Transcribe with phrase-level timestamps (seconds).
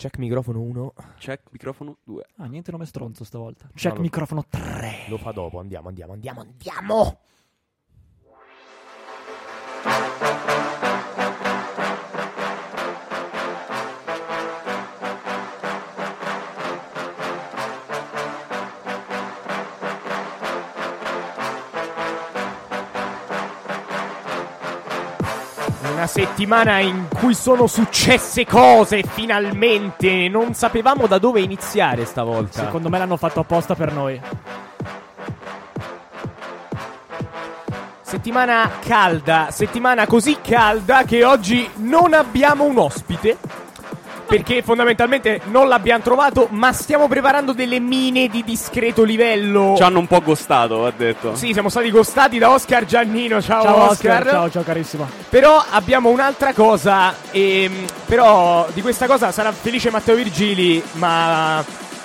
[0.00, 0.94] Check microfono 1.
[1.18, 2.24] Check microfono 2.
[2.38, 3.68] Ah, niente nome stronzo stavolta.
[3.74, 5.04] Check lo- microfono 3.
[5.10, 5.60] Lo fa dopo.
[5.60, 7.18] Andiamo, andiamo, andiamo, andiamo.
[26.10, 30.28] Settimana in cui sono successe cose, finalmente.
[30.28, 32.64] Non sapevamo da dove iniziare stavolta.
[32.64, 34.20] Secondo me l'hanno fatto apposta per noi.
[38.02, 43.38] Settimana calda, settimana così calda che oggi non abbiamo un ospite.
[44.30, 49.74] Perché fondamentalmente non l'abbiamo trovato, ma stiamo preparando delle mine di discreto livello.
[49.76, 51.34] Ci hanno un po' gostato, ha detto.
[51.34, 53.42] Sì, siamo stati gostati da Oscar Giannino.
[53.42, 54.18] Ciao, Ciao Oscar.
[54.20, 55.08] Oscar, ciao, ciao carissimo.
[55.28, 57.12] Però abbiamo un'altra cosa.
[57.32, 60.80] ehm, però di questa cosa sarà felice Matteo Virgili.
[60.92, 61.64] Ma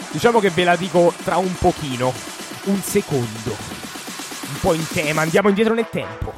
[0.10, 2.12] diciamo che ve la dico tra un pochino.
[2.64, 3.56] Un secondo.
[4.48, 5.22] Un po' in tema.
[5.22, 6.34] Andiamo indietro nel tempo.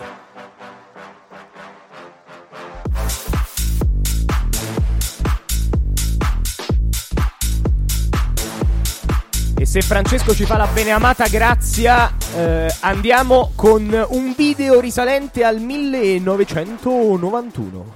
[9.60, 15.60] E se Francesco ci fa la beneamata grazia, eh, andiamo con un video risalente al
[15.60, 17.94] 1991.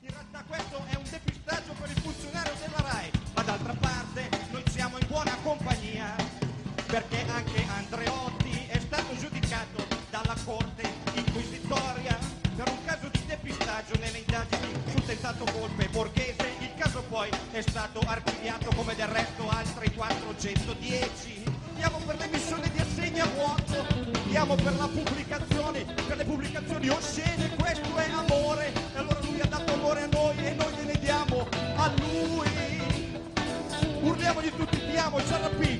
[0.00, 4.62] In realtà questo è un depistaggio per il funzionario della RAI, ma d'altra parte noi
[4.70, 6.14] siamo in buona compagnia,
[6.86, 12.18] perché anche Andreotti è stato giudicato dalla Corte Inquisitoria
[12.56, 15.44] per un caso di depistaggio nelle indagini sul tentato
[15.92, 16.19] borghese.
[17.10, 21.42] Poi è stato archiviato come del resto altri 410.
[21.74, 23.84] Diamo per l'emissione di assegni a vuoto,
[24.28, 28.72] diamo per la pubblicazione, per le pubblicazioni oscene, questo è amore.
[28.94, 32.48] E allora lui ha dato amore a noi e noi gliene diamo a lui.
[34.02, 35.79] Urliamogli tutti, ti amo, Ciarrapico.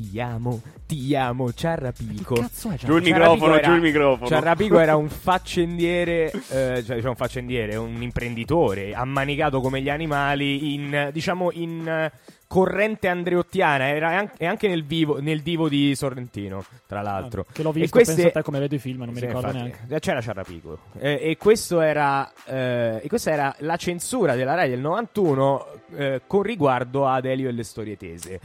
[0.00, 2.34] Ti amo, ti amo, Ciarrapico.
[2.34, 2.76] Che cazzo è?
[2.76, 4.28] Giù il microfono, era- giù il microfono.
[4.28, 6.40] Ciarrapico era un faccendiere, eh,
[6.84, 12.12] cioè diciamo un faccendiere, un imprenditore ammanicato come gli animali in, diciamo, in eh,
[12.46, 13.88] corrente andreottiana.
[13.88, 17.44] Era an- e anche nel, vivo, nel divo di Sorrentino, tra l'altro.
[17.52, 19.26] Che l'ho E visto, queste- penso a te come vedo i film, non mi Sì,
[19.26, 19.94] ricordo infatti, neanche.
[19.96, 20.78] eh, C'era Ciarrapico.
[21.00, 25.66] Eh, e, questo era, eh, e questa era la censura della Rai del 91
[25.96, 28.38] eh, con riguardo ad Elio e le storie tese.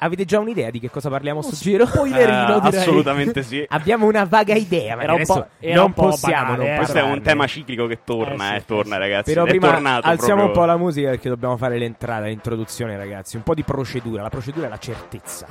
[0.00, 1.84] Avete già un'idea di che cosa parliamo sto giro?
[1.84, 2.80] spoilerino, direi.
[2.80, 3.64] assolutamente sì.
[3.68, 6.98] Abbiamo una vaga idea, ma un adesso non un po' possiamo banale, non eh, Questo
[6.98, 9.00] è un tema ciclico che torna, Eh, eh, sì, torna sì.
[9.00, 9.32] ragazzi.
[9.32, 10.60] Però è prima tornato alziamo un proprio.
[10.60, 13.34] po' la musica perché dobbiamo fare l'entrata, l'introduzione, ragazzi.
[13.34, 14.22] Un po' di procedura.
[14.22, 15.46] La procedura è la certezza.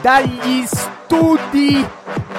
[0.00, 1.86] Dagli studi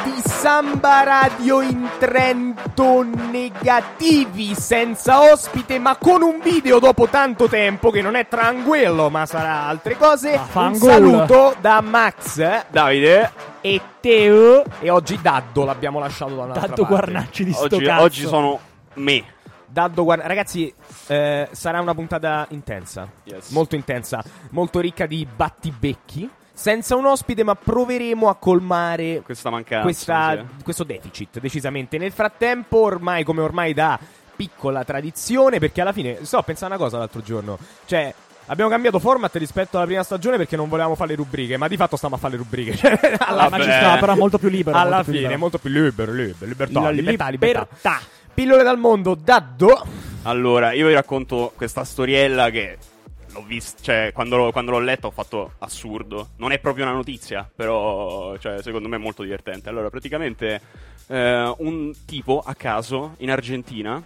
[0.04, 2.45] di Samba Radio in Trento
[2.84, 9.26] negativi, senza ospite, ma con un video dopo tanto tempo che non è tranquillo, ma
[9.26, 10.40] sarà altre cose.
[10.54, 13.32] Un saluto da Max Davide,
[13.62, 16.96] e Teo e oggi Daddo l'abbiamo lasciato da un'altra Tanto parte.
[16.96, 18.02] guarnacci di sto oggi, cazzo.
[18.04, 18.60] oggi sono
[18.96, 19.24] me.
[19.68, 20.74] Daddo guarda ragazzi
[21.08, 23.50] eh, sarà una puntata intensa Yes.
[23.50, 29.84] molto intensa molto ricca di battibecchi senza un ospite ma proveremo a colmare Questa mancanza.
[29.84, 30.64] questa- sì.
[30.64, 34.00] questo deficit decisamente nel frattempo ormai come ormai da
[34.36, 38.14] piccola tradizione perché alla fine sto pensando una cosa l'altro giorno cioè
[38.48, 41.78] Abbiamo cambiato format rispetto alla prima stagione perché non volevamo fare le rubriche, ma di
[41.78, 42.76] fatto stiamo a fare le rubriche.
[42.78, 43.64] Cioè, alla ma Vabbè.
[43.64, 44.78] ci sta, però molto più libero.
[44.78, 45.40] alla molto fine, libero.
[45.40, 47.60] molto più libero, libero, libertà, La libertà, libertà.
[47.64, 48.00] libertà.
[48.36, 49.84] Pillole dal mondo, Daddo.
[50.22, 52.78] Allora, io vi racconto questa storiella che
[53.36, 56.30] l'ho vista, cioè, quando quando l'ho letta ho fatto assurdo.
[56.38, 59.70] Non è proprio una notizia, però, cioè, secondo me è molto divertente.
[59.70, 60.62] Allora, praticamente,
[61.08, 64.02] eh, un tipo a caso in Argentina.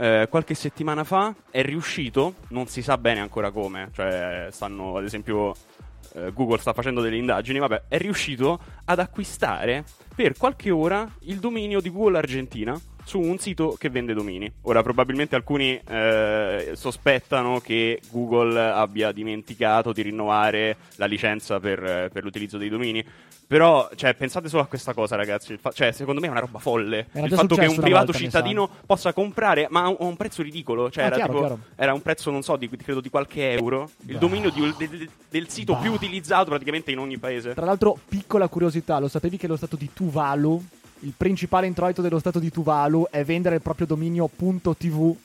[0.00, 5.04] eh, qualche settimana fa è riuscito, non si sa bene ancora come, cioè stanno ad
[5.04, 5.54] esempio
[6.14, 9.84] eh, Google sta facendo delle indagini, vabbè, è riuscito ad acquistare
[10.14, 12.80] per qualche ora il dominio di Google Argentina
[13.10, 14.48] su un sito che vende domini.
[14.62, 22.22] Ora, probabilmente alcuni eh, sospettano che Google abbia dimenticato di rinnovare la licenza per, per
[22.22, 23.04] l'utilizzo dei domini.
[23.48, 25.56] Però, cioè, pensate solo a questa cosa, ragazzi.
[25.56, 27.08] Fa- cioè, secondo me è una roba folle.
[27.10, 30.16] Era il fatto che un privato volta, cittadino possa comprare, ma a un, a un
[30.16, 30.88] prezzo ridicolo.
[30.88, 31.60] Cioè, Ah, era, chiaro, tipo- chiaro.
[31.74, 33.90] era un prezzo, non so, di, credo di qualche euro.
[34.06, 37.54] Il dominio di de- de- del sito più utilizzato praticamente in ogni paese.
[37.54, 40.64] Tra l'altro, piccola curiosità, lo sapevi che lo stato di Tuvalu
[41.00, 45.16] il principale introito dello stato di Tuvalu è vendere il proprio dominio .tv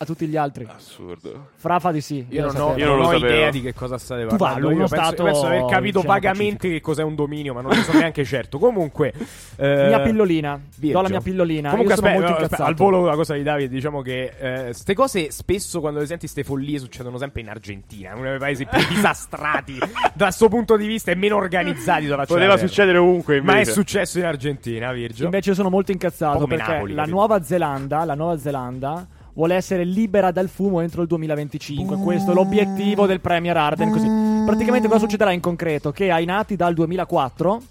[0.00, 0.66] a tutti gli altri.
[0.68, 1.48] Assurdo.
[1.56, 2.24] Fra fa di sì.
[2.28, 2.76] Io non ho.
[2.76, 4.70] Io non ho idea di che cosa state parlando.
[4.70, 6.74] Io penso, stato, penso di aver capito diciamo, vagamente pacifico.
[6.74, 8.58] che cos'è un dominio, ma non ne sono neanche certo.
[8.58, 9.12] Comunque,
[9.56, 10.60] eh, Mia pillolina.
[10.76, 10.96] Virgio.
[10.96, 11.70] Do la mia pillolina.
[11.70, 12.84] Comunque, Io sono aspetta, molto aspetta, incazzato.
[12.84, 16.26] al volo la cosa di Davide, diciamo che eh, ste cose spesso quando le senti
[16.28, 19.78] ste follie succedono sempre in Argentina, uno dei paesi più disastrati
[20.14, 22.66] da questo punto di vista e meno organizzati Poteva della terra.
[22.66, 23.72] succedere ovunque, Ma è invece.
[23.72, 25.24] successo in Argentina, Virgio.
[25.24, 27.04] Invece io sono molto incazzato perché Napoli, la?
[27.04, 29.06] Nuova Zelanda, la Nuova Zelanda
[29.38, 31.96] vuole essere libera dal fumo entro il 2025.
[31.98, 33.88] Questo è l'obiettivo del Premier Arden.
[33.88, 34.08] Così.
[34.44, 35.92] Praticamente cosa succederà in concreto?
[35.92, 37.62] Che ai nati dal 2004,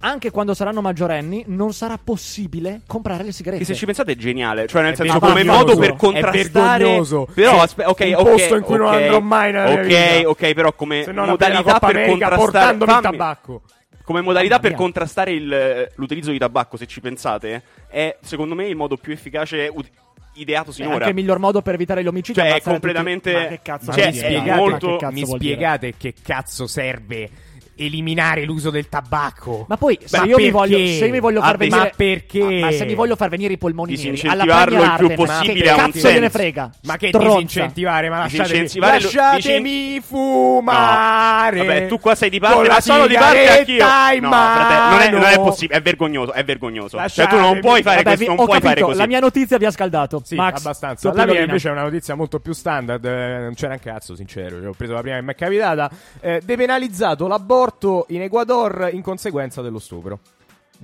[0.00, 3.62] anche quando saranno maggiorenni, non sarà possibile comprare le sigarette.
[3.64, 7.00] Che se ci pensate è geniale, cioè nel È senso come modo per contrastare.
[7.04, 7.44] Però Sì.
[7.60, 10.28] aspe- ok, Un ok, posto in cui non ok, andrò mai nella Ok, vita.
[10.28, 13.62] ok, però come Se non modalità Coppa per America contrastare fammi- tabacco.
[14.02, 18.74] Come modalità per contrastare il- l'utilizzo di tabacco, se ci pensate, è secondo me il
[18.76, 19.90] modo più efficace ut-
[20.36, 20.94] ideato È sinora.
[20.96, 22.38] anche il miglior modo per evitare gli omicidi.
[22.38, 24.98] Cioè, è completamente- tutti- Ma che cazzo Ma Cioè, mi è spiegate, molto- Ma che
[25.04, 27.30] cazzo mi spiegate che cazzo serve
[27.78, 29.66] eliminare l'uso del tabacco?
[29.68, 31.90] Ma poi, se Ma io mi voglio, se io mi voglio far Ah, venire, ma
[31.94, 32.40] perché?
[32.42, 35.68] Ah, ma se mi voglio far venire i polmoni neri alla il più possibile che
[35.70, 36.70] ha un cazzo gliene frega?
[36.84, 37.32] Ma che Stronza.
[37.34, 38.08] disincentivare?
[38.08, 41.58] Ma lasciatemi, Disincentivare lo- lasciatemi fumare.
[41.58, 41.64] No.
[41.64, 43.84] Vabbè, tu qua sei di parte, ma sono di parte anch'io.
[44.20, 46.98] No, frate, non è, non è possibile, è vergognoso, è vergognoso.
[47.08, 48.98] Cioè, tu non puoi fare Vabbè, questo, vi- non puoi fare capito, così.
[48.98, 50.22] la mia notizia vi ha scaldato.
[50.26, 51.12] Sì, Max, abbastanza.
[51.12, 53.04] La mia invece è una notizia molto più standard.
[53.04, 54.58] eh, non c'era un cazzo, sincero.
[54.58, 55.88] Cioè, ho preso la prima che mi è capitata.
[56.18, 60.18] Eh, depenalizzato l'aborto in Ecuador in conseguenza dello stupro.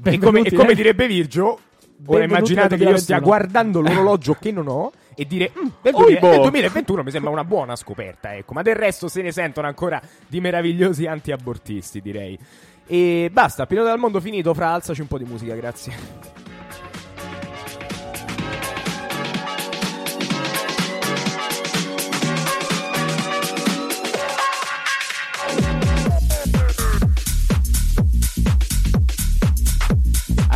[0.04, 0.74] E come, e come eh.
[0.76, 1.58] direbbe Virgio,
[2.06, 3.26] ora immaginate che io stia 2021.
[3.26, 7.10] guardando l'orologio che non ho e dire "Mm, nel, Oi, 2000 boh." nel 2021 mi
[7.10, 12.00] sembra una buona scoperta, ecco, ma del resto se ne sentono ancora di meravigliosi anti-abortisti,
[12.00, 12.38] direi.
[12.86, 16.41] E basta, pilota del mondo finito, fra alzaci un po' di musica, grazie.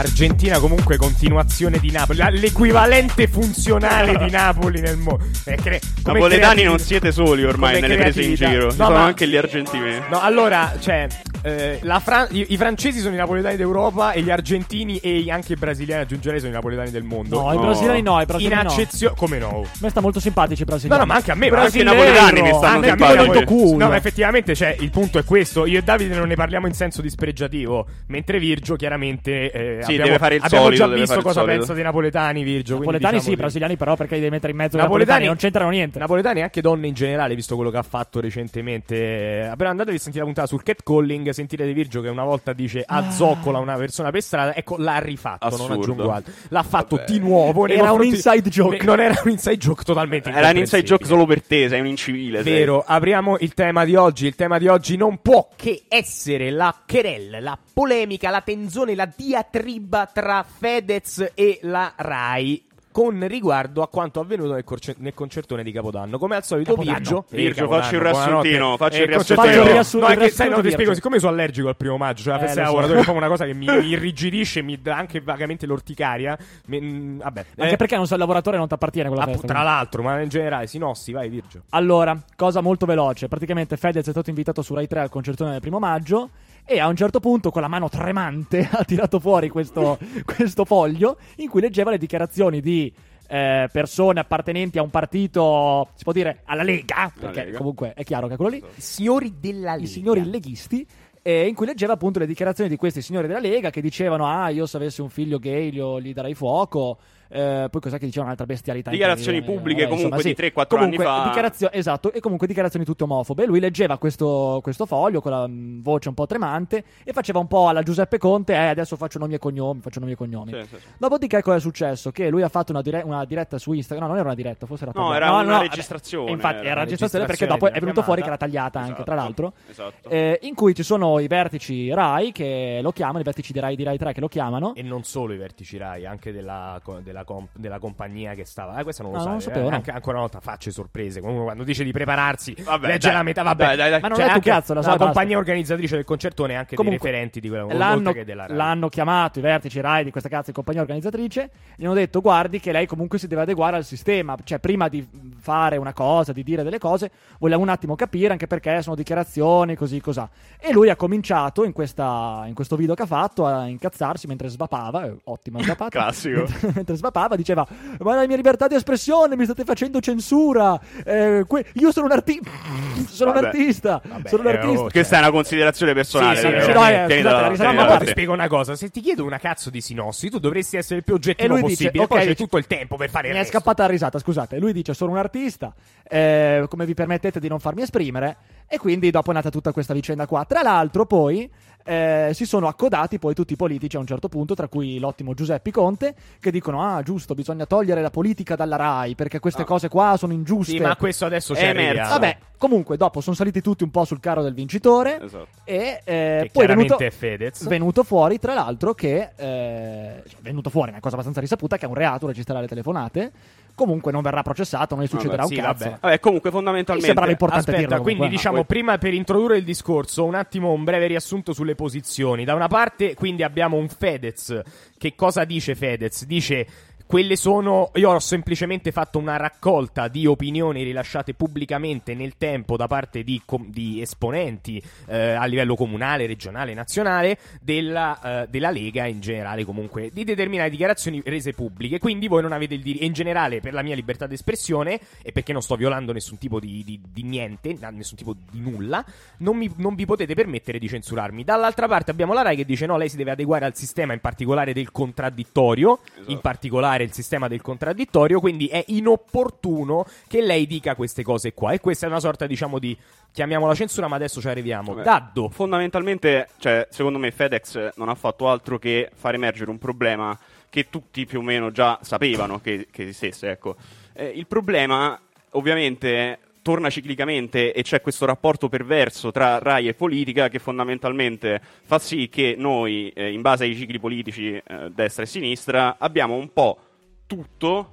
[0.07, 5.25] Argentina comunque continuazione di Napoli, l'equivalente funzionale di Napoli nel mondo.
[5.45, 8.71] Eh, cre- Napoletani creativi- non siete soli ormai nelle prese in giro.
[8.71, 9.99] Ci No, sono ma- anche gli argentini.
[10.11, 11.07] No, allora, cioè,
[11.47, 15.53] eh, la Fran- i, i francesi sono i napoletani d'Europa e gli argentini e anche
[15.53, 17.41] i brasiliani, aggiungerei, sono i napoletani del mondo.
[17.41, 17.63] No, i No.
[17.63, 18.69] brasiliani no, i in brasiliani no.
[18.71, 19.63] accezione, come no?
[19.65, 21.01] A me sta molto simpatici i No, brasiliani.
[21.01, 23.27] no, ma anche a me, ma Anche i napoletani mi stanno anche a me simpatici.
[23.27, 23.77] molto cool.
[23.77, 25.67] No, ma effettivamente, cioè, il punto è questo.
[25.67, 30.05] Io e Davide non ne parliamo in senso dispregiativo, mentre Virgio, chiaramente, eh, Sì, abbiamo,
[30.05, 31.59] deve fare il abbiamo solito, già deve visto fare il cosa solito.
[31.59, 32.77] pensa dei napoletani, Virgio.
[32.77, 35.25] quindi Napoletani diciamo sì, che- brasiliani però perché li devi mettere in mezzo ai Napoletani-
[35.25, 35.99] napoletani, non c'entrano niente.
[35.99, 38.95] Napoletani e anche donne in generale, visto quello che ha fatto recentemente.
[38.97, 42.83] Eh, Però andatevi a sentire la puntata sul catcalling, sentirete Virgio che una volta dice
[42.87, 42.97] Ah.
[42.99, 45.75] azzoccola una persona per strada, ecco l'ha rifatto, non Assurdo.
[45.81, 46.33] aggiungo altro.
[46.49, 47.13] L'ha fatto Vabbè.
[47.13, 47.67] di nuovo.
[47.67, 48.85] Era un inside joke.
[48.85, 51.87] Non era un inside joke totalmente Era un inside joke solo per te, sei un
[51.87, 52.43] incivile.
[52.43, 52.53] sei.
[52.53, 54.27] Vero, apriamo il tema di oggi.
[54.27, 59.09] Il tema di oggi non può che essere la querella, la polemica, la tenzone, la
[59.15, 62.66] diatriba tra Fedez e la Rai.
[62.97, 66.17] Con riguardo a quanto avvenuto nel, corce- nel concertone di Capodanno.
[66.17, 66.97] Come al solito, Capodanno.
[66.97, 67.25] Virgio.
[67.29, 69.43] Virgio, Capodanno, facci il riassuntino, facci il Eh, riassuntino.
[69.47, 71.99] Faccio il riassu- No, il che sai, no, ti spiego, siccome sono allergico al primo
[71.99, 72.87] maggio, cioè la Eh, festa lo dei so.
[72.87, 76.39] è proprio una cosa che mi, mi irrigidisce, mi dà anche vagamente l'orticaria.
[76.69, 77.45] Mi- mm, vabbè.
[77.59, 79.55] Anche Eh, perché non sei il lavoratore e non ti appartiene quella appunto, festa.
[79.55, 81.65] tra l'altro, ma in generale, Sinossi, vai Virgio.
[81.73, 83.29] Allora, cosa molto veloce.
[83.29, 86.31] Praticamente Fedez è stato invitato su Rai 3 al concertone del primo maggio.
[86.69, 91.17] E a un certo punto, con la mano tremante, ha tirato fuori questo, questo foglio
[91.37, 92.93] in cui leggeva le dichiarazioni di
[93.29, 97.59] eh, persone appartenenti a un partito, si può dire, alla Lega, perché Lega.
[97.59, 98.59] comunque è chiaro che è quello lì.
[98.59, 100.87] I signori della i signori leghisti.
[101.23, 104.49] eh, in cui leggeva appunto le dichiarazioni di questi signori della Lega che dicevano: Ah,
[104.49, 105.71] io se avessi un figlio gay
[106.01, 106.99] gli darei fuoco.
[107.29, 108.27] Eh, poi cos'è che dicevano?
[108.33, 108.91] Un'altra bestialità.
[108.91, 111.25] Dichiarazioni pubbliche comunque di 3-4 Comunque, anni fa.
[111.25, 113.47] dichiarazio- esatto, e comunque dichiarazioni tutte omofobe.
[113.47, 117.47] Lui leggeva questo, questo foglio con la mh, voce un po' tremante e faceva un
[117.47, 120.53] po' alla Giuseppe Conte: Eh, adesso faccio nomi e cognomi, faccio nomi e cognomi.
[120.53, 120.83] Sì, sì, sì.
[120.99, 122.11] Dopodiché, cosa è successo?
[122.11, 124.07] Che lui ha fatto una, dire- una diretta su Instagram.
[124.07, 125.25] No, non era una diretta, forse era No, tagliata.
[125.27, 125.69] era una vabbè.
[125.69, 129.05] registrazione, Infatti, era una registrazione perché dopo è venuto fuori che era tagliata anche, Esatto,
[129.05, 129.53] tra l'altro.
[129.69, 130.09] Esatto.
[130.09, 133.75] Eh, in cui ci sono i vertici Rai che lo chiamano, i vertici di Rai
[133.77, 134.75] di Rai 3 che lo chiamano.
[134.75, 138.79] E non solo i vertici Rai, anche della, co- della, com- della compagnia che stava.
[138.79, 139.29] Eh, questa non lo Ah, sai.
[139.29, 139.71] non lo sapevo, eh.
[139.71, 139.77] no.
[139.77, 141.21] Anche, ancora una volta facce sorprese.
[141.21, 143.17] Uno quando dice di prepararsi, Vabbè, legge dai.
[143.17, 143.43] la metà.
[143.43, 144.01] Vabbè, Dai, dai, dai.
[144.01, 146.77] Ma non Cioè, è tu anche cazzo, la la compagnia organizzatrice del concertone e anche
[146.77, 148.57] Comunque, dei referenti di quella L'hanno, che della Rai.
[148.57, 151.51] l'hanno chiamato i vertici Rai di questa cazzo di compagnia organizzatrice.
[151.77, 154.37] Gli hanno detto: Guardi, che lei comunque si deve adeguare al sistema.
[154.43, 155.07] Cioè, prima di
[155.39, 159.75] fare una cosa, di dire delle cose, vogliamo un attimo capire, anche perché sono dichiarazioni,
[159.77, 160.23] così, così.
[160.59, 164.49] E lui ha incominciato in, questa- in questo video che ha fatto a incazzarsi mentre
[164.49, 165.91] svapava, eh, ottima svapata.
[165.91, 166.41] Classico.
[166.67, 167.06] Mentre, mentre svapava
[167.37, 167.67] diceva,
[168.01, 172.13] ma la mia libertà di espressione, mi state facendo censura, eh, que- io sono un
[172.13, 172.51] artista,
[173.09, 174.81] sono un artista, Vabbè, sono un eh, artista.
[174.83, 176.37] oh, Questa è una considerazione personale.
[176.37, 177.07] Sì, sì, sì, no, eh,
[177.49, 180.77] scusate, Ma ti spiego una cosa: se ti chiedo una cazzo di sinossi, tu dovresti
[180.77, 182.07] essere il più oggettivo E lui dice, possibile.
[182.07, 183.57] poi ok, c'è tutto il tempo per fare il Mi è resto.
[183.59, 184.59] scappata la risata, scusate.
[184.59, 185.73] Lui dice: Sono un artista,
[186.09, 188.37] eh, come vi permettete di non farmi esprimere?
[188.69, 190.45] E quindi dopo è nata tutta questa vicenda qua.
[190.45, 191.49] Tra l'altro, poi
[191.87, 195.33] eh, si sono accodati poi tutti i politici a un certo punto, tra cui l'ottimo
[195.35, 199.65] Giuseppe Conte, che dicono: Ah, giusto, bisogna togliere la politica dalla RAI perché queste Ah.
[199.65, 200.73] cose qua sono ingiuste.
[200.73, 202.11] Sì, ma questo adesso c'è emerso.
[202.11, 205.21] Vabbè, comunque, dopo sono saliti tutti un po' sul carro del vincitore.
[205.23, 205.47] Esatto.
[205.65, 207.67] E eh, poi è venuto, è Fedez.
[207.67, 211.77] venuto fuori, tra l'altro, che eh, cioè, è venuto fuori, è una cosa abbastanza risaputa,
[211.79, 213.33] che è un reato registrare le telefonate.
[213.77, 215.85] Comunque non verrà processato, non gli succederà Vabbè, un sì, cazzo.
[215.85, 215.99] vabbè.
[216.01, 218.03] Vabbè, comunque Mi fondamentalmente sembrava importante Aspetta, dirlo.
[218.03, 218.37] quindi comunque.
[218.39, 222.45] diciamo, Ah, poi- prima per introdurre il discorso, un attimo un breve riassunto sulle posizioni.
[222.45, 224.63] Da una parte, quindi abbiamo un Fedez.
[224.97, 226.25] Che cosa dice Fedez?
[226.25, 226.67] Dice.
[227.07, 227.93] Quelle sono.
[227.95, 233.41] Io ho semplicemente fatto una raccolta di opinioni rilasciate pubblicamente nel tempo da parte di,
[233.45, 239.65] com- di esponenti eh, a livello comunale, regionale, nazionale della, eh, della Lega in generale,
[239.65, 242.01] comunque, di determinate dichiarazioni rese pubbliche.
[242.01, 243.05] Quindi voi non avete il diritto.
[243.05, 246.83] In generale, per la mia libertà d'espressione e perché non sto violando nessun tipo di,
[246.85, 249.05] di- di niente, nessun tipo di nulla,
[249.39, 251.45] non, mi- non vi potete permettere di censurarmi.
[251.45, 254.21] Dall'altra parte abbiamo la Rai che dice: no, lei si deve adeguare al sistema, in
[254.21, 256.01] particolare del contraddittorio.
[256.03, 256.33] Esatto.
[256.33, 258.41] In particolare il sistema del contraddittorio.
[258.41, 261.73] Quindi è inopportuno che lei dica queste cose qua.
[261.73, 262.97] E questa è una sorta, diciamo, di
[263.33, 264.95] chiamiamola censura, ma adesso ci arriviamo.
[264.95, 265.05] Vabbè.
[265.05, 265.49] Daddo.
[265.49, 270.39] Fondamentalmente, cioè, secondo me FedEx non ha fatto altro che far emergere un problema
[270.71, 273.51] che tutti più o meno già sapevano che, che esistesse.
[273.51, 273.77] Ecco.
[274.13, 275.19] Eh, il problema,
[275.51, 282.01] ovviamente, torna ciclicamente e c'è questo rapporto perverso tra RAI e politica che fondamentalmente fa
[282.01, 286.53] sì che noi, eh, in base ai cicli politici eh, destra e sinistra, abbiamo un
[286.53, 286.79] po'
[287.27, 287.93] tutto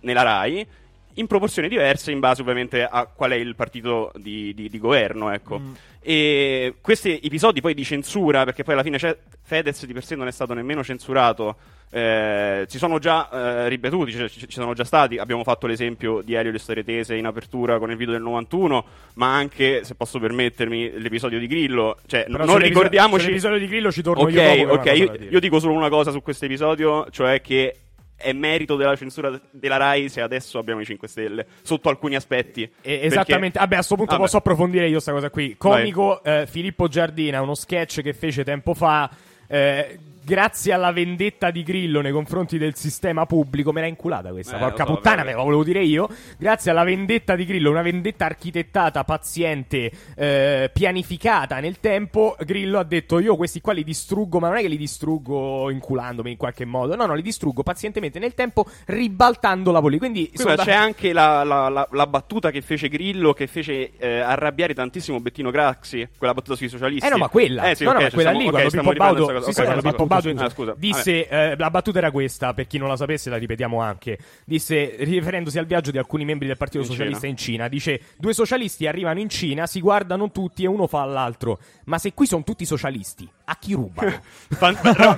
[0.00, 0.66] nella RAI
[1.14, 5.30] in proporzioni diverse in base ovviamente a qual è il partito di, di- di governo
[5.30, 5.58] ecco.
[5.58, 5.72] Mm.
[6.00, 8.98] e questi episodi poi di censura perché poi alla fine
[9.42, 11.56] Fedez di per sé non è stato nemmeno censurato
[11.92, 16.22] eh, si sono già eh, ripetuti cioè, ci, ci sono già stati abbiamo fatto l'esempio
[16.22, 19.96] di Elio Le Storie Tese in apertura con il video del 91 ma anche se
[19.96, 24.32] posso permettermi l'episodio di Grillo cioè Però non ricordiamoci sull'episodio di Grillo ci torno ok,
[24.32, 27.74] io dopo, ok, io, io dico solo una cosa su questo episodio, cioè che
[28.20, 32.62] è merito della censura della Rai se adesso abbiamo i 5 Stelle, sotto alcuni aspetti.
[32.62, 34.22] Eh, Perché- esattamente, vabbè, a questo punto Vabbè.
[34.24, 35.56] posso approfondire io questa cosa qui.
[35.56, 39.10] Comico eh, Filippo Giardina, uno sketch che fece tempo fa.
[39.46, 39.98] eh,
[40.30, 44.58] grazie alla vendetta di Grillo nei confronti del sistema pubblico, me l'ha inculata questa, Eh,
[44.60, 46.08] porca so, puttana, me lo volevo dire io.
[46.38, 52.36] Grazie alla vendetta di Grillo, una vendetta architettata, paziente, eh, pianificata nel tempo.
[52.44, 56.30] Grillo ha detto: Io questi qua li distruggo, ma non è che li distruggo inculandomi
[56.30, 60.06] in qualche modo, no, no, li distruggo pazientemente nel tempo, ribaltando la politica.
[60.08, 63.32] Quindi Qui sono ma da- c'è anche la, la- la- la battuta che fece Grillo,
[63.32, 67.04] che fece eh, arrabbiare tantissimo Bettino Craxi, quella battuta sui socialisti.
[67.04, 68.92] Eh no, ma quella, Eh sì, no, ok, no, ma quella lì, ok, quando Pippo
[68.92, 70.74] Baudo, sì, scusa, Ah, scusa.
[70.76, 74.96] disse, eh, la battuta era questa, per chi non la sapesse la ripetiamo anche, disse,
[75.00, 77.30] riferendosi al viaggio di alcuni membri del Partito In Socialista Cina.
[77.30, 81.58] in Cina, dice, due socialisti arrivano in Cina, si guardano tutti e uno fa all'altro,
[81.84, 84.20] ma se qui sono tutti socialisti, a chi rubano?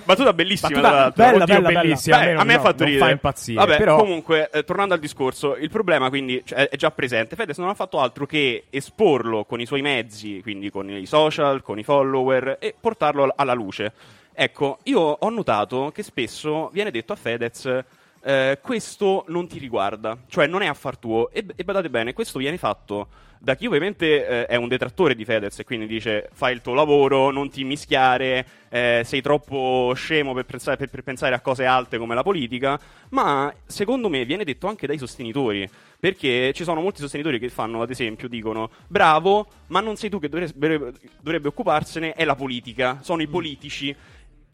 [0.05, 2.87] Battuta bellissima, Battuta bella, Oddio, bella, bellissima, Beh, a me, a me ha fatto non
[2.87, 3.05] ridere.
[3.07, 3.97] fa impazzire, Vabbè, però...
[3.97, 7.37] comunque, eh, tornando al discorso, il problema quindi cioè, è già presente.
[7.37, 11.63] Fedez non ha fatto altro che esporlo con i suoi mezzi, quindi con i social,
[11.63, 13.93] con i follower, e portarlo al- alla luce.
[14.35, 17.85] Ecco, io ho notato che spesso viene detto a Fedez.
[18.25, 21.31] eh, questo non ti riguarda, cioè non è affar tuo.
[21.31, 23.09] E, e badate bene, questo viene fatto
[23.39, 26.75] da chi ovviamente eh, è un detrattore di Fedez e quindi dice fai il tuo
[26.75, 31.67] lavoro, non ti mischiare, eh, sei troppo scemo per pensare, per- per pensare a cose
[31.67, 32.79] alte come la politica,
[33.11, 37.83] ma secondo me viene detto anche dai sostenitori, perché ci sono molti sostenitori che fanno,
[37.83, 42.37] ad esempio, dicono bravo, ma non sei tu che dovre- dovrebbe, dovrebbe occuparsene, è la
[42.37, 43.95] politica, sono i politici.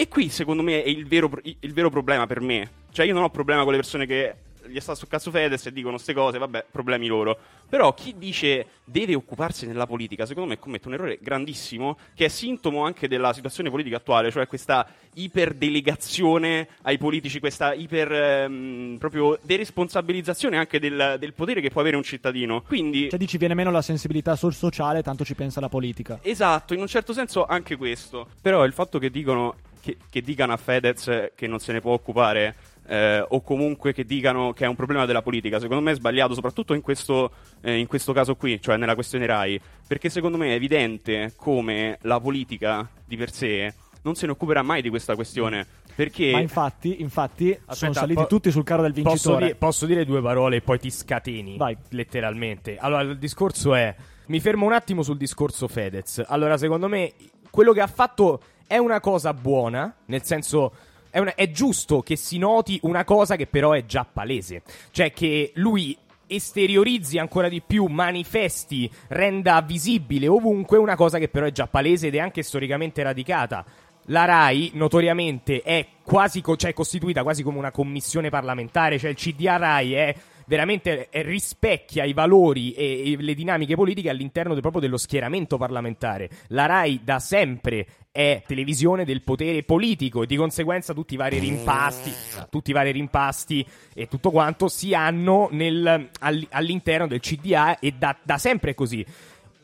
[0.01, 2.71] E qui secondo me è il vero, il vero problema per me.
[2.93, 4.35] Cioè io non ho problema con le persone che
[4.69, 7.37] gli sta sul cazzo Fedez e dicono queste cose, vabbè, problemi loro.
[7.69, 12.29] Però chi dice deve occuparsi della politica, secondo me commette un errore grandissimo che è
[12.29, 19.37] sintomo anche della situazione politica attuale, cioè questa iperdelegazione ai politici, questa iper ehm, proprio
[19.43, 22.63] deresponsabilizzazione anche del, del potere che può avere un cittadino.
[22.63, 26.21] Quindi Cioè, dici, viene meno la sensibilità sul sociale, tanto ci pensa la politica.
[26.23, 28.29] Esatto, in un certo senso anche questo.
[28.41, 31.93] Però il fatto che dicono che, che dicano a Fedez che non se ne può
[31.93, 32.55] occupare
[32.87, 35.61] eh, o comunque che dicano che è un problema della politica.
[35.61, 39.27] Secondo me è sbagliato, soprattutto in questo, eh, in questo caso qui, cioè nella questione
[39.27, 44.33] RAI, perché secondo me è evidente come la politica di per sé non se ne
[44.33, 45.67] occuperà mai di questa questione.
[45.95, 49.45] Perché Ma infatti, infatti sono Aspetta, saliti po- tutti sul carro del Posso, vincitore.
[49.45, 51.57] dire- posso dire due parole e poi ti scateni?
[51.57, 51.77] Vai.
[51.91, 52.77] Letteralmente.
[52.79, 53.95] Allora, il discorso è.
[54.27, 56.23] Mi fermo un attimo sul discorso Fedez.
[56.27, 57.13] Allora, secondo me,
[57.51, 60.73] quello che ha fatto è una cosa buona, nel senso.
[61.11, 64.63] È, una- è giusto che si noti una cosa che però è già palese.
[64.93, 65.97] Cioè che lui
[66.27, 72.09] esteriorizzi ancora di più, manifesti, renda visibile ovunque una cosa che però è già palese
[72.09, 73.65] ed è anche storicamente radicata.
[74.11, 79.17] La RAI notoriamente è quasi co- cioè, costituita quasi come una commissione parlamentare, cioè il
[79.17, 80.15] CDA RAI è
[80.47, 85.59] veramente è- rispecchia i valori e, e le dinamiche politiche all'interno de- proprio dello schieramento
[85.59, 86.31] parlamentare.
[86.49, 87.87] La RAI da sempre
[88.19, 92.13] è televisione del potere politico e di conseguenza tutti i vari rimpasti,
[92.51, 97.95] tutti i vari rimpasti e tutto quanto si hanno nel- all- all'interno del CDA e
[97.97, 99.07] da, da sempre è così.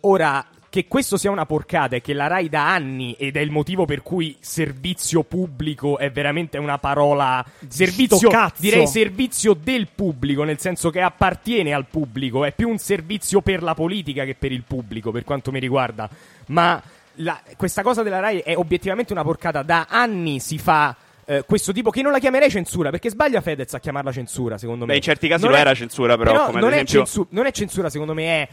[0.02, 3.50] Ora, che questo sia una porcata e che la RAI da anni, ed è il
[3.50, 7.44] motivo per cui servizio pubblico è veramente una parola.
[7.66, 13.40] Servizio, direi servizio del pubblico, nel senso che appartiene al pubblico, è più un servizio
[13.40, 16.08] per la politica che per il pubblico, per quanto mi riguarda.
[16.46, 16.80] Ma
[17.16, 19.62] la- questa cosa della RAI è obiettivamente una porcata.
[19.62, 20.94] Da anni si fa.
[21.26, 24.84] eh, questo tipo che non la chiamerei censura perché sbaglia Fedez a chiamarla censura secondo
[24.84, 27.00] me Beh, in certi casi Non lo è- era censura, però, come ad non, esempio-
[27.00, 28.48] è censu- non è censura secondo me è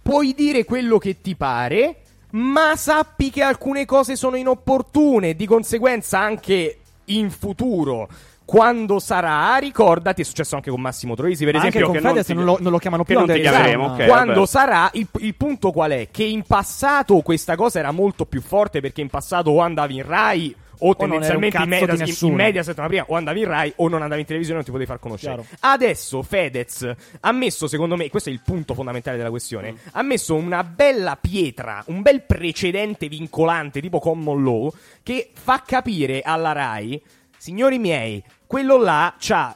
[0.00, 1.96] puoi dire quello che ti pare,
[2.30, 8.08] ma sappi che alcune cose sono inopportune, di conseguenza anche in futuro.
[8.44, 12.04] Quando sarà, ricordati, è successo anche con Massimo Troisi, per Ma anche esempio, con che
[12.04, 14.02] non Fedez non, lo, non lo chiamano che più non ti chiameremo, Isama.
[14.02, 14.06] ok.
[14.06, 14.46] quando vabbè.
[14.46, 16.08] sarà, il, il punto qual è?
[16.10, 20.06] Che in passato questa cosa era molto più forte perché in passato o andavi in
[20.06, 23.46] Rai o O non tendenzialmente in, Mediaset- in, in Mediaset ma prima o andavi in
[23.46, 25.34] Rai o non andavi in televisione non ti potevi far conoscere.
[25.36, 25.48] Chiaro.
[25.60, 29.76] Adesso Fedez ha messo, secondo me, questo è il punto fondamentale della questione, Mm.
[29.92, 34.70] ha messo una bella pietra, un bel precedente vincolante tipo common law
[35.02, 37.00] che fa capire alla Rai,
[37.44, 39.54] signori miei, quello là c'ha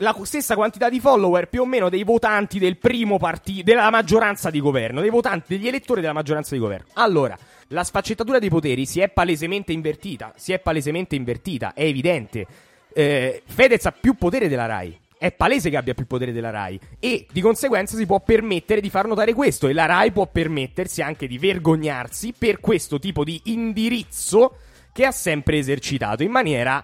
[0.00, 4.50] la stessa quantità di follower più o meno dei votanti del primo partito, della maggioranza
[4.50, 6.88] di governo, dei votanti, degli elettori della maggioranza di governo.
[6.92, 7.34] Allora,
[7.68, 12.46] la sfaccettatura dei poteri si è palesemente invertita, si è palesemente invertita, è evidente.
[12.92, 15.00] Eh, Fedez ha più potere della RAI.
[15.16, 18.90] È palese che abbia più potere della RAI e di conseguenza si può permettere di
[18.90, 23.40] far notare questo e la RAI può permettersi anche di vergognarsi per questo tipo di
[23.44, 24.58] indirizzo
[24.96, 26.82] che ha sempre esercitato in maniera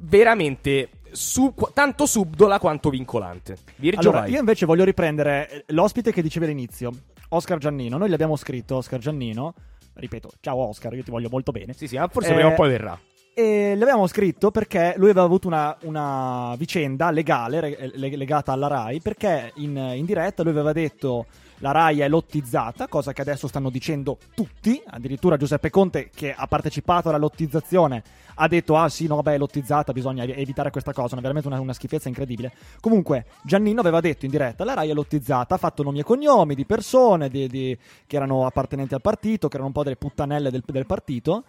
[0.00, 3.56] veramente su- tanto subdola quanto vincolante.
[3.76, 4.32] Virgio Allora, vai.
[4.32, 6.92] io invece voglio riprendere eh, l'ospite che diceva all'inizio,
[7.30, 7.96] Oscar Giannino.
[7.98, 9.54] Noi gli abbiamo scritto Oscar Giannino.
[9.94, 11.72] Ripeto, ciao Oscar, io ti voglio molto bene.
[11.72, 12.98] Sì, sì, ma forse Eh, prima o poi verrà.
[13.36, 18.68] E l'abbiamo scritto perché lui aveva avuto una, una vicenda legale re- le- legata alla
[18.68, 21.26] RAI, perché in, in diretta lui aveva detto
[21.58, 26.46] la RAI è lottizzata, cosa che adesso stanno dicendo tutti, addirittura Giuseppe Conte che ha
[26.46, 28.04] partecipato alla lottizzazione
[28.36, 31.58] ha detto ah sì no vabbè è lottizzata, bisogna evitare questa cosa, è veramente una,
[31.58, 32.52] una schifezza incredibile.
[32.78, 36.54] Comunque Giannino aveva detto in diretta la RAI è lottizzata, ha fatto nomi e cognomi
[36.54, 40.52] di persone di- di- che erano appartenenti al partito, che erano un po' delle puttanelle
[40.52, 41.42] del, del partito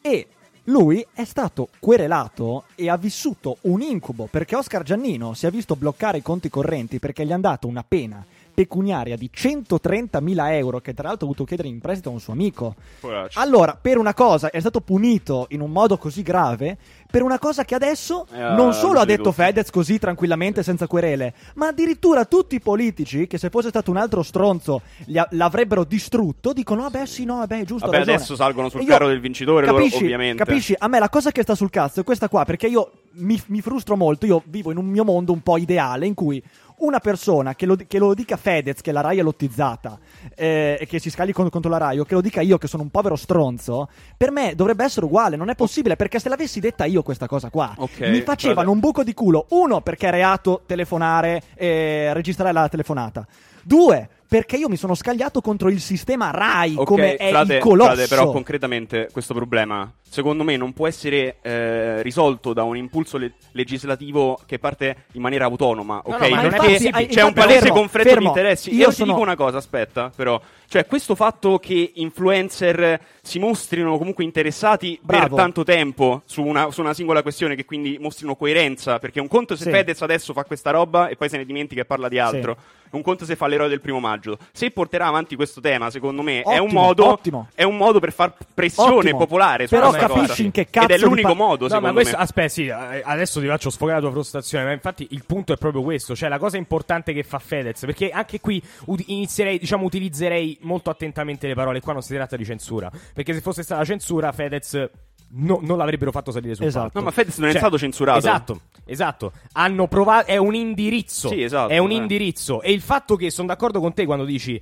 [0.00, 0.28] e
[0.66, 5.74] lui è stato querelato e ha vissuto un incubo perché Oscar Giannino si è visto
[5.74, 10.94] bloccare i conti correnti perché gli è andato una pena pecuniaria di 130.000 euro che
[10.94, 12.74] tra l'altro ha dovuto chiedere in prestito a un suo amico.
[13.00, 13.38] Poveraccio.
[13.40, 16.76] Allora, per una cosa è stato punito in un modo così grave,
[17.10, 19.32] per una cosa che adesso Eh, non solo ha detto.
[19.32, 23.96] Fedez così tranquillamente senza querele, ma addirittura tutti i politici che se fosse stato un
[23.96, 27.98] altro stronzo li a- l'avrebbero distrutto dicono vabbè sì no vabbè è giusto Vabbè, ha
[28.00, 30.44] ragione." adesso salgono sul carro del vincitore, loro, capisci, ovviamente.
[30.44, 30.74] Capisci?
[30.76, 33.60] A me la cosa che sta sul cazzo è questa qua, perché io mi, mi
[33.60, 36.42] frustro molto, io vivo in un mio mondo un po' ideale in cui
[36.82, 39.98] una persona che lo, che lo dica Fedez, che la Rai è lottizzata,
[40.34, 42.66] eh, e che si scagli con- contro la Rai, o che lo dica io che
[42.68, 46.60] sono un povero stronzo, per me dovrebbe essere uguale, non è possibile, perché se l'avessi
[46.60, 49.46] detta io questa cosa qua, Ok, mi facevano frate- un buco di culo.
[49.50, 53.26] Uno, perché è reato telefonare e registrare la telefonata.
[53.62, 57.60] Due, perché io mi sono scagliato contro il sistema Rai, Ok, come è frate, il
[57.60, 57.92] colosso.
[57.94, 63.16] frate, però concretamente questo problema, secondo me, non può essere eh, risolto da un impulso
[63.16, 66.20] le- legislativo che parte in maniera autonoma, ok?
[66.28, 68.20] no, non è che ah, c'è infatti- un palese fermo, conflitto fermo.
[68.20, 68.70] di interessi.
[68.74, 70.38] Io Io, sono- ti dico una cosa, aspetta, però.
[70.72, 75.28] Cioè, questo fatto che influencer si mostrino comunque interessati Bravo.
[75.28, 79.28] per tanto tempo su una, su una singola questione, che quindi mostrino coerenza, perché un
[79.28, 79.70] conto se Sì.
[79.70, 82.56] Fedez adesso fa questa roba e poi se ne dimentica e parla di altro.
[82.92, 84.36] Un conto se fa l'eroe del primo maggio.
[84.52, 87.48] Se porterà avanti questo tema, secondo me, è, un Ottimo, modo, ottimo.
[87.54, 89.18] è un modo per far pressione Ottimo.
[89.18, 90.42] popolare Però capisci cosa.
[90.42, 92.22] in che cazzo Ed è l'unico pa- modo, No, secondo ma questo, me.
[92.22, 94.64] aspetta, sì, adesso ti faccio sfogare la tua frustrazione.
[94.64, 97.80] Ma infatti il punto è proprio questo: cioè la cosa importante che fa Fedez.
[97.80, 101.80] Perché anche qui ut- inizierei, diciamo, utilizzerei molto attentamente le parole.
[101.80, 102.90] Qua non si tratta di censura.
[103.12, 104.88] Perché se fosse stata censura, Fedez
[105.34, 106.82] no- non l'avrebbero fatto salire sul Esatto.
[106.90, 106.98] palco.
[106.98, 108.18] No, ma Fedez non è Cioè, stato censurato.
[108.18, 109.32] Esatto, esatto.
[109.52, 110.26] Hanno provato.
[110.30, 111.28] È un indirizzo.
[111.28, 111.94] Sì, esatto, È un eh.
[111.94, 112.62] indirizzo.
[112.62, 114.60] E il fatto che sono d'accordo con te quando dici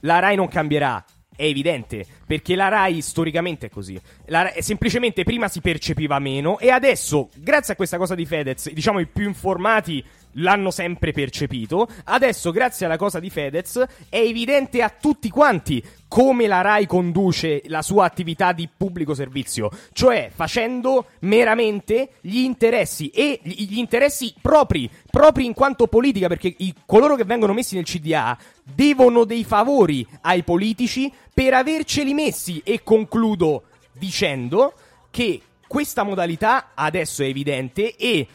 [0.00, 1.04] la Rai non cambierà.
[1.38, 3.96] È evidente, perché la Rai storicamente è così.
[4.24, 8.98] La semplicemente prima si percepiva meno e adesso, grazie a questa cosa di Fedez, diciamo
[8.98, 11.88] i più informati l'hanno sempre percepito.
[12.04, 17.62] Adesso, grazie alla cosa di Fedez, è evidente a tutti quanti come la Rai conduce
[17.66, 24.90] la sua attività di pubblico servizio, cioè facendo meramente gli interessi e gli interessi propri,
[25.10, 30.06] propri in quanto politica, perché i- coloro che vengono messi nel CDA devono dei favori
[30.22, 34.72] ai politici per averceli messi e concludo dicendo
[35.10, 38.26] che questa modalità adesso è evidente e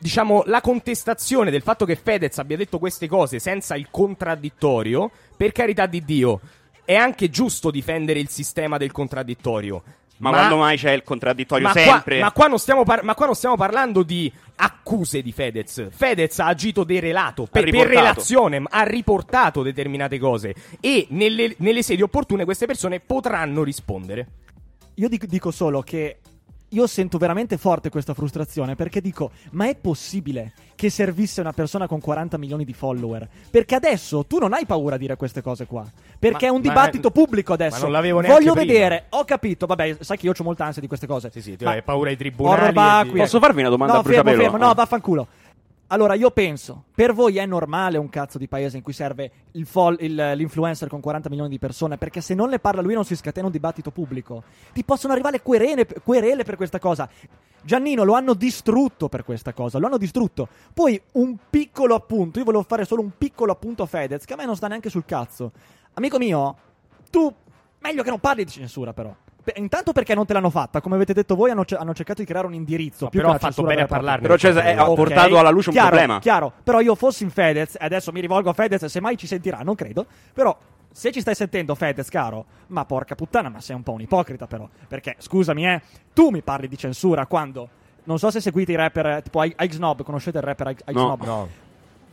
[0.00, 5.52] diciamo la contestazione del fatto che Fedez abbia detto queste cose senza il contraddittorio, per
[5.52, 6.40] carità di Dio,
[6.84, 9.82] è anche giusto difendere il sistema del contraddittorio.
[10.16, 12.20] Ma, quando mai c'è il contraddittorio ma qua- sempre?
[12.20, 15.88] ma, qua non stiamo par- ma qua non stiamo parlando di accuse di Fedez.
[15.90, 21.82] Fedez ha agito derelato per, per relazione, ma ha riportato determinate cose e nelle, nelle
[21.82, 24.26] sedi opportune queste persone potranno rispondere.
[24.94, 26.18] Io dico, dico solo che
[26.72, 31.86] io sento veramente forte questa frustrazione perché dico, ma è possibile che servisse una persona
[31.88, 33.28] con 40 milioni di follower?
[33.50, 35.84] Perché adesso tu non hai paura a dire queste cose qua.
[36.18, 37.76] Perché Ma- è un ma- dibattito pubblico adesso.
[37.78, 38.72] ma non l'avevo neanche Voglio prima.
[38.72, 41.30] vedere, ho capito, vabbè, sai che io ho molta ansia di queste cose.
[41.32, 44.02] Sì, sì, tu Ma- hai paura ai tribunali di- Posso farvi una domanda no, a?
[44.04, 44.74] Fermo, fermo, no, Ah.
[44.74, 45.26] vaffanculo.
[45.92, 49.66] Allora, io penso, per voi è normale un cazzo di paese in cui serve il
[49.66, 51.98] fol- il- l'influencer con 40 milioni di persone?
[51.98, 54.44] Perché se non ne parla lui non si scatena un dibattito pubblico.
[54.72, 57.08] Ti possono arrivare querele, querele per questa cosa.
[57.62, 60.46] Giannino lo hanno distrutto per questa cosa, lo hanno distrutto.
[60.72, 64.36] Poi un piccolo appunto, io volevo fare solo un piccolo appunto a Fedez, che a
[64.36, 65.50] me non sta neanche sul cazzo.
[65.94, 66.56] Amico mio,
[67.10, 67.34] tu
[67.80, 69.12] meglio che non parli di censura però.
[69.56, 72.26] Intanto perché non te l'hanno fatta, come avete detto voi hanno, ce- hanno cercato di
[72.26, 73.04] creare un indirizzo.
[73.04, 74.22] No, più però ha fatto bene a parlarne.
[74.22, 76.18] Però Cesare, eh, ha Ok, portato alla luce un chiaro, problema.
[76.20, 79.26] Chiaro, però io fossi in Fedez, e adesso mi rivolgo a Fedez, se mai ci
[79.26, 80.56] sentirà, non credo, però
[80.92, 84.46] se ci stai sentendo Fedez, caro, ma porca puttana, ma sei un po' un ipocrita
[84.46, 85.82] però, perché scusami, eh,
[86.12, 87.68] tu mi parli di censura quando
[88.04, 90.92] non so se seguite i rapper tipo I- Ike Snob, conoscete il rapper Ike, Ike
[90.98, 91.06] No.
[91.06, 91.24] Snob?
[91.24, 91.48] No.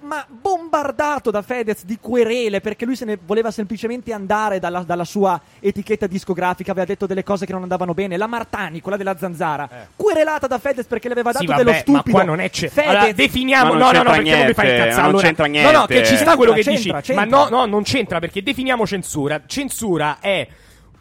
[0.08, 5.04] Ma bombardato da Fedez di querele perché lui se ne voleva semplicemente andare dalla, dalla
[5.04, 8.17] sua etichetta discografica, aveva detto delle cose che non andavano bene.
[8.17, 11.72] La Martani, quella della zanzara, querelata da Fedez perché le aveva dato Sì, dello vabbè,
[11.74, 12.15] ma stupido.
[12.15, 14.46] qua non è ce- Fedez, allora, definiamo Ma non no no no c'entra perché non
[14.48, 15.93] mi fai niente, incazzare non allora- c'entra no no niente.
[15.93, 17.50] che ci sta quello che C'entra, dici c'entra, ma c'entra.
[17.50, 20.48] no no non c'entra perché definiamo censura censura è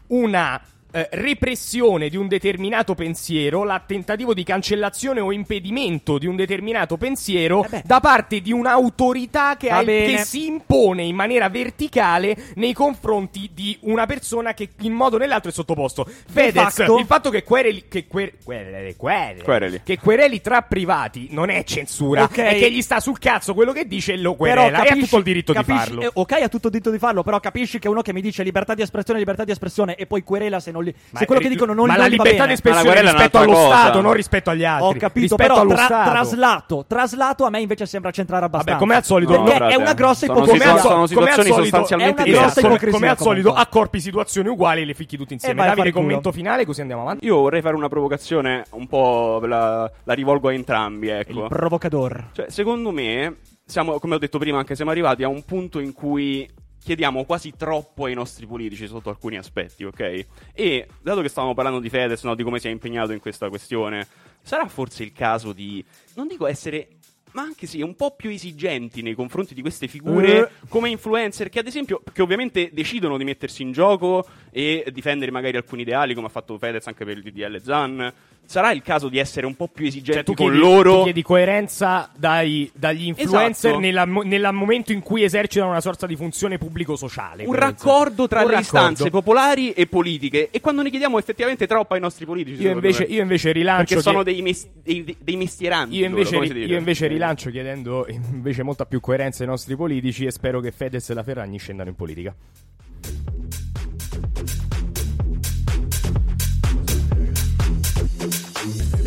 [0.08, 0.60] una
[0.96, 6.96] eh, repressione di un determinato pensiero, la tentativo di cancellazione o impedimento di un determinato
[6.96, 7.82] pensiero Eh beh.
[7.84, 13.76] da parte di un'autorità che, ha che si impone in maniera verticale nei confronti di
[13.82, 16.06] una persona che in modo o nell'altro è sottoposto.
[16.28, 19.80] Fedez, fatto- il fatto che quereli, che quer- quereli, quereli, Quereli.
[19.84, 22.38] che quereli tra privati non è censura, Ok.
[22.38, 25.00] è che gli sta sul cazzo quello che dice e lo querela e ha capisci-
[25.04, 26.00] tutto il diritto di capisci- farlo.
[26.02, 28.42] eh, ok, ha tutto il diritto di farlo, però capisci che uno che mi dice
[28.42, 31.40] libertà di espressione, libertà di espressione e poi querela se non li, Ma se quello
[31.40, 32.46] è- che dicono non, ma non la libertà bene.
[32.46, 33.76] di espressione è rispetto allo cosa.
[33.76, 34.86] Stato, non rispetto agli altri.
[34.96, 36.10] Ho capito, rispetto però tra- Stato.
[36.10, 38.72] traslato, traslato a me invece sembra centrare abbastanza.
[38.78, 40.78] Vabbè, come al solito, perché no, è frate, una grossa ipocrisia.
[40.78, 45.16] sono situazioni sostanzialmente è una grossa come- al solito, accorpi situazioni uguali e le ficchi
[45.16, 45.64] tutti insieme.
[45.66, 47.24] Davide, commento finale, così andiamo avanti.
[47.24, 51.42] Io vorrei fare una provocazione un po' la, la rivolgo a entrambi, ecco.
[51.42, 52.28] Il provocador.
[52.32, 55.92] Cioè, secondo me, siamo, come ho detto prima, anche siamo arrivati a un punto in
[55.92, 56.48] cui
[56.86, 60.24] chiediamo quasi troppo ai nostri politici sotto alcuni aspetti, ok?
[60.54, 63.48] E dato che stavamo parlando di Fedez, no, di come si è impegnato in questa
[63.48, 64.06] questione,
[64.40, 66.86] sarà forse il caso di, non dico essere,
[67.32, 70.48] ma anche sì, un po' più esigenti nei confronti di queste figure Eh.
[70.68, 75.56] come influencer che ad esempio, che ovviamente decidono di mettersi in gioco e difendere magari
[75.56, 78.12] alcuni ideali, come ha fatto Fedez anche per il DDL Zan.
[78.48, 80.96] Sarà il caso di essere un po' più esigenti Cioè, tu con chiedi, loro.
[80.98, 83.78] tu chiedi coerenza dai- dagli influencer Esatto.
[83.80, 87.44] nella- nel momento in cui esercitano una sorta di funzione pubblico-sociale.
[87.44, 88.78] un raccordo tra Un le raccordo.
[88.78, 93.02] istanze popolari e politiche e quando ne chiediamo effettivamente troppo ai nostri politici Io invece,
[93.02, 93.94] io invece rilancio.
[93.96, 96.66] perché sono dei, mes- dei, dei mestieranti Io loro, invece, si dice?
[96.72, 101.10] io invece rilancio chiedendo invece molta più coerenza ai nostri politici e spero che Fedez
[101.10, 102.34] e la Ferragni scendano in politica.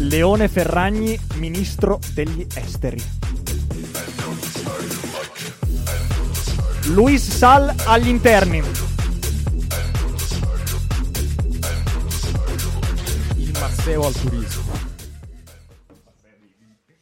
[0.10, 3.00] Leone Ferragni, ministro degli esteri.
[6.86, 8.63] Luis Sal agli interni.
[13.36, 14.59] Il Masseo al turismo.